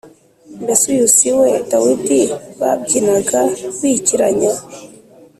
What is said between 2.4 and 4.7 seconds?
babyinaga bikiranya